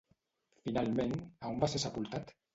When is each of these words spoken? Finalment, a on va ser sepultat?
Finalment, 0.69 1.13
a 1.45 1.53
on 1.53 1.61
va 1.67 1.71
ser 1.75 1.85
sepultat? 1.87 2.37